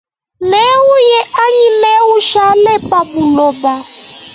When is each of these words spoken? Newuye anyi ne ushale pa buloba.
Newuye 0.49 1.19
anyi 1.43 1.67
ne 1.81 1.93
ushale 2.17 2.73
pa 2.89 2.99
buloba. 3.09 3.73